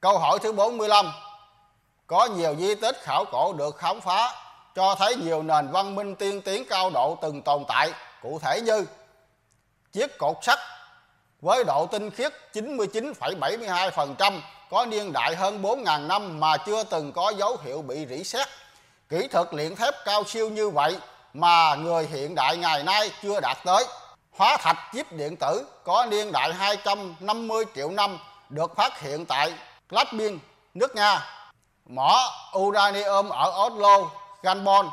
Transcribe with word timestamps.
Câu 0.00 0.18
hỏi 0.18 0.38
thứ 0.38 0.52
45 0.52 1.12
Có 2.06 2.26
nhiều 2.26 2.56
di 2.58 2.74
tích 2.74 2.96
khảo 3.02 3.24
cổ 3.24 3.52
được 3.52 3.76
khám 3.76 4.00
phá 4.00 4.34
cho 4.74 4.94
thấy 4.94 5.16
nhiều 5.16 5.42
nền 5.42 5.70
văn 5.70 5.94
minh 5.94 6.14
tiên 6.14 6.40
tiến 6.40 6.64
cao 6.70 6.90
độ 6.90 7.18
từng 7.22 7.42
tồn 7.42 7.64
tại, 7.68 7.92
cụ 8.22 8.38
thể 8.42 8.60
như 8.60 8.86
chiếc 9.92 10.18
cột 10.18 10.36
sắt 10.42 10.58
với 11.40 11.64
độ 11.64 11.86
tinh 11.86 12.10
khiết 12.10 12.32
99,72% 12.52 14.40
có 14.70 14.86
niên 14.86 15.12
đại 15.12 15.36
hơn 15.36 15.62
4.000 15.62 16.06
năm 16.06 16.40
mà 16.40 16.56
chưa 16.56 16.84
từng 16.84 17.12
có 17.12 17.32
dấu 17.38 17.56
hiệu 17.62 17.82
bị 17.82 18.06
rỉ 18.06 18.24
sét. 18.24 18.48
Kỹ 19.08 19.28
thuật 19.28 19.48
luyện 19.54 19.76
thép 19.76 19.94
cao 20.04 20.24
siêu 20.24 20.48
như 20.48 20.70
vậy 20.70 20.98
mà 21.34 21.74
người 21.74 22.06
hiện 22.06 22.34
đại 22.34 22.56
ngày 22.56 22.82
nay 22.82 23.10
chưa 23.22 23.40
đạt 23.40 23.56
tới. 23.64 23.84
Hóa 24.30 24.56
thạch 24.56 24.76
chip 24.92 25.12
điện 25.12 25.36
tử 25.36 25.66
có 25.84 26.06
niên 26.10 26.32
đại 26.32 26.54
250 26.54 27.64
triệu 27.74 27.90
năm 27.90 28.18
được 28.48 28.76
phát 28.76 29.00
hiện 29.00 29.26
tại 29.26 29.52
Gladbin, 29.88 30.38
nước 30.74 30.94
Nga. 30.94 31.26
Mỏ 31.86 32.30
uranium 32.58 33.28
ở 33.28 33.66
Oslo, 33.66 34.10
Gabon, 34.42 34.86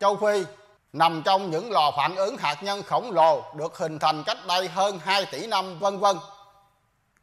châu 0.00 0.16
Phi 0.16 0.44
nằm 0.92 1.22
trong 1.24 1.50
những 1.50 1.72
lò 1.72 1.90
phản 1.96 2.16
ứng 2.16 2.36
hạt 2.36 2.62
nhân 2.62 2.82
khổng 2.82 3.10
lồ 3.10 3.44
được 3.56 3.78
hình 3.78 3.98
thành 3.98 4.22
cách 4.26 4.38
đây 4.48 4.68
hơn 4.68 5.00
2 5.04 5.26
tỷ 5.32 5.46
năm 5.46 5.78
vân 5.78 5.98
vân. 5.98 6.16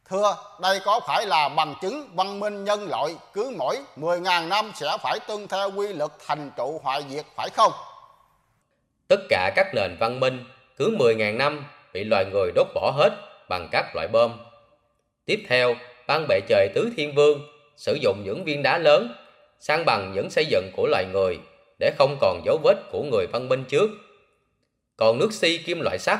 Thưa, 0.04 0.36
đây 0.60 0.80
có 0.84 1.00
phải 1.06 1.26
là 1.26 1.48
bằng 1.48 1.74
chứng 1.80 2.08
văn 2.14 2.40
minh 2.40 2.64
nhân 2.64 2.88
loại 2.88 3.16
cứ 3.32 3.54
mỗi 3.58 3.78
10.000 3.96 4.48
năm 4.48 4.72
sẽ 4.74 4.96
phải 5.02 5.18
tuân 5.20 5.48
theo 5.48 5.70
quy 5.70 5.92
luật 5.92 6.10
thành 6.26 6.50
trụ 6.56 6.80
hoại 6.84 7.04
diệt 7.08 7.26
phải 7.36 7.50
không? 7.50 7.72
Tất 9.08 9.20
cả 9.28 9.52
các 9.56 9.66
nền 9.74 9.96
văn 10.00 10.20
minh 10.20 10.44
cứ 10.76 10.96
10.000 10.98 11.36
năm 11.36 11.66
bị 11.92 12.04
loài 12.04 12.24
người 12.24 12.52
đốt 12.54 12.66
bỏ 12.74 12.92
hết 12.96 13.10
bằng 13.48 13.68
các 13.72 13.84
loại 13.94 14.08
bom. 14.08 14.32
Tiếp 15.24 15.46
theo, 15.48 15.74
ban 16.06 16.26
bệ 16.28 16.40
trời 16.48 16.68
tứ 16.74 16.90
thiên 16.96 17.14
vương 17.14 17.40
sử 17.76 17.94
dụng 17.94 18.22
những 18.24 18.44
viên 18.44 18.62
đá 18.62 18.78
lớn 18.78 19.14
sang 19.60 19.84
bằng 19.84 20.12
những 20.14 20.30
xây 20.30 20.46
dựng 20.46 20.70
của 20.76 20.86
loài 20.86 21.04
người 21.12 21.38
để 21.78 21.92
không 21.98 22.18
còn 22.20 22.42
dấu 22.44 22.58
vết 22.62 22.76
của 22.92 23.02
người 23.02 23.26
văn 23.26 23.48
minh 23.48 23.64
trước. 23.68 23.90
Còn 24.96 25.18
nước 25.18 25.32
si 25.32 25.58
kim 25.58 25.80
loại 25.80 25.98
sắt, 25.98 26.18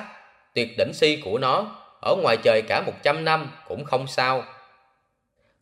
tuyệt 0.55 0.69
đỉnh 0.79 0.93
si 0.93 1.21
của 1.25 1.39
nó 1.39 1.83
ở 2.01 2.17
ngoài 2.17 2.37
trời 2.37 2.63
cả 2.63 2.81
100 2.81 3.25
năm 3.25 3.51
cũng 3.69 3.85
không 3.85 4.07
sao. 4.07 4.45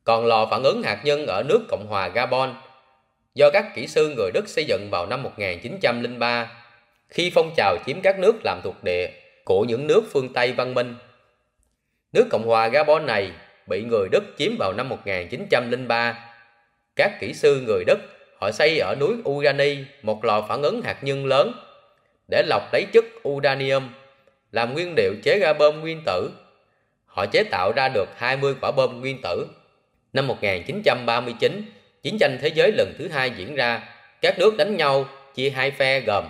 Còn 0.05 0.27
lò 0.27 0.47
phản 0.50 0.62
ứng 0.62 0.83
hạt 0.83 1.00
nhân 1.05 1.27
ở 1.27 1.42
nước 1.42 1.61
Cộng 1.69 1.86
hòa 1.88 2.09
Gabon 2.09 2.55
do 3.34 3.50
các 3.50 3.75
kỹ 3.75 3.86
sư 3.86 4.14
người 4.16 4.31
Đức 4.34 4.48
xây 4.48 4.64
dựng 4.64 4.88
vào 4.91 5.06
năm 5.06 5.22
1903 5.22 6.53
khi 7.09 7.31
phong 7.34 7.50
trào 7.56 7.77
chiếm 7.86 8.00
các 8.00 8.19
nước 8.19 8.34
làm 8.44 8.61
thuộc 8.64 8.84
địa 8.84 9.11
của 9.44 9.64
những 9.64 9.86
nước 9.86 10.03
phương 10.12 10.33
Tây 10.33 10.53
văn 10.53 10.75
minh. 10.75 10.94
Nước 12.12 12.27
Cộng 12.31 12.47
hòa 12.47 12.69
Gabon 12.69 13.06
này 13.06 13.33
bị 13.68 13.82
người 13.82 14.08
Đức 14.12 14.24
chiếm 14.38 14.56
vào 14.58 14.72
năm 14.72 14.88
1903. 14.88 16.18
Các 16.96 17.20
kỹ 17.20 17.34
sư 17.34 17.60
người 17.66 17.84
Đức 17.86 17.98
họ 18.40 18.50
xây 18.50 18.78
ở 18.78 18.94
núi 19.00 19.14
Urani 19.28 19.76
một 20.02 20.24
lò 20.24 20.46
phản 20.48 20.62
ứng 20.62 20.82
hạt 20.82 21.04
nhân 21.04 21.26
lớn 21.26 21.52
để 22.28 22.42
lọc 22.46 22.72
lấy 22.72 22.86
chất 22.92 23.04
uranium 23.28 23.88
làm 24.52 24.74
nguyên 24.74 24.94
liệu 24.96 25.14
chế 25.22 25.38
ra 25.38 25.52
bom 25.52 25.80
nguyên 25.80 26.02
tử. 26.06 26.30
Họ 27.06 27.26
chế 27.26 27.44
tạo 27.44 27.72
ra 27.76 27.88
được 27.88 28.08
20 28.16 28.54
quả 28.60 28.70
bom 28.70 29.00
nguyên 29.00 29.20
tử. 29.22 29.46
Năm 30.12 30.26
1939, 30.26 31.62
chiến 32.02 32.18
tranh 32.18 32.38
thế 32.40 32.48
giới 32.48 32.72
lần 32.72 32.94
thứ 32.98 33.08
hai 33.08 33.30
diễn 33.30 33.54
ra, 33.54 33.82
các 34.20 34.38
nước 34.38 34.56
đánh 34.56 34.76
nhau 34.76 35.04
chia 35.34 35.50
hai 35.50 35.70
phe 35.70 36.00
gồm 36.00 36.24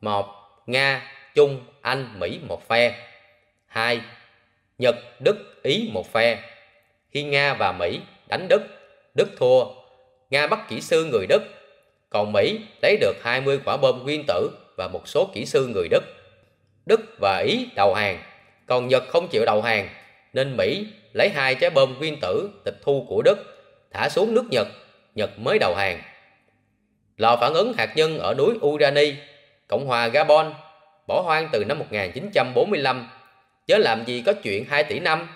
một 0.00 0.26
Nga, 0.66 1.02
Trung, 1.34 1.60
Anh, 1.80 2.18
Mỹ 2.18 2.40
một 2.48 2.68
phe. 2.68 2.94
2. 3.66 4.00
Nhật, 4.78 4.96
Đức, 5.20 5.62
Ý 5.62 5.90
một 5.92 6.12
phe. 6.12 6.53
Khi 7.14 7.22
Nga 7.22 7.54
và 7.54 7.72
Mỹ 7.72 8.00
đánh 8.28 8.48
Đức, 8.48 8.62
Đức 9.14 9.28
thua. 9.36 9.64
Nga 10.30 10.46
bắt 10.46 10.68
kỹ 10.68 10.80
sư 10.80 11.04
người 11.04 11.26
Đức, 11.26 11.42
còn 12.10 12.32
Mỹ 12.32 12.60
lấy 12.82 12.96
được 12.96 13.14
20 13.22 13.60
quả 13.64 13.76
bom 13.76 14.02
nguyên 14.04 14.24
tử 14.26 14.50
và 14.76 14.88
một 14.88 15.08
số 15.08 15.30
kỹ 15.34 15.46
sư 15.46 15.66
người 15.66 15.88
Đức. 15.88 16.02
Đức 16.86 17.00
và 17.20 17.38
Ý 17.46 17.68
đầu 17.76 17.94
hàng, 17.94 18.22
còn 18.66 18.88
Nhật 18.88 19.08
không 19.08 19.28
chịu 19.28 19.44
đầu 19.46 19.62
hàng, 19.62 19.88
nên 20.32 20.56
Mỹ 20.56 20.86
lấy 21.12 21.28
hai 21.28 21.54
trái 21.54 21.70
bom 21.70 21.98
nguyên 21.98 22.20
tử 22.20 22.50
tịch 22.64 22.76
thu 22.82 23.06
của 23.08 23.22
Đức, 23.22 23.38
thả 23.92 24.08
xuống 24.08 24.34
nước 24.34 24.44
Nhật, 24.50 24.68
Nhật 25.14 25.38
mới 25.38 25.58
đầu 25.58 25.74
hàng. 25.74 26.02
Lò 27.16 27.36
phản 27.40 27.54
ứng 27.54 27.72
hạt 27.72 27.92
nhân 27.96 28.18
ở 28.18 28.34
núi 28.34 28.54
Urani, 28.66 29.14
Cộng 29.68 29.86
hòa 29.86 30.08
Gabon, 30.08 30.54
bỏ 31.06 31.20
hoang 31.20 31.48
từ 31.52 31.64
năm 31.64 31.78
1945, 31.78 33.08
chớ 33.66 33.78
làm 33.78 34.04
gì 34.04 34.22
có 34.26 34.32
chuyện 34.32 34.64
2 34.64 34.84
tỷ 34.84 35.00
năm. 35.00 35.28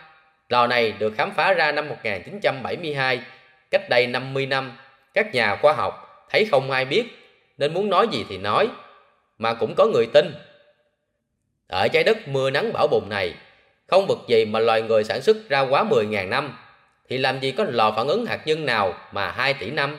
Lò 0.48 0.66
này 0.66 0.92
được 0.92 1.14
khám 1.16 1.30
phá 1.34 1.52
ra 1.52 1.72
năm 1.72 1.88
1972, 1.88 3.20
cách 3.70 3.88
đây 3.88 4.06
50 4.06 4.46
năm, 4.46 4.72
các 5.14 5.34
nhà 5.34 5.56
khoa 5.56 5.72
học 5.72 6.26
thấy 6.30 6.48
không 6.50 6.70
ai 6.70 6.84
biết, 6.84 7.04
nên 7.58 7.74
muốn 7.74 7.90
nói 7.90 8.08
gì 8.12 8.24
thì 8.28 8.38
nói, 8.38 8.68
mà 9.38 9.54
cũng 9.54 9.74
có 9.74 9.86
người 9.86 10.06
tin. 10.12 10.34
Ở 11.66 11.88
trái 11.88 12.04
đất 12.04 12.28
mưa 12.28 12.50
nắng 12.50 12.72
bão 12.72 12.86
bùng 12.86 13.08
này, 13.08 13.34
không 13.86 14.06
vực 14.06 14.18
gì 14.28 14.44
mà 14.44 14.58
loài 14.58 14.82
người 14.82 15.04
sản 15.04 15.22
xuất 15.22 15.36
ra 15.48 15.60
quá 15.60 15.84
10.000 15.84 16.28
năm, 16.28 16.58
thì 17.08 17.18
làm 17.18 17.40
gì 17.40 17.52
có 17.52 17.64
lò 17.68 17.92
phản 17.96 18.08
ứng 18.08 18.26
hạt 18.26 18.46
nhân 18.46 18.66
nào 18.66 18.94
mà 19.12 19.30
2 19.30 19.54
tỷ 19.54 19.70
năm? 19.70 19.96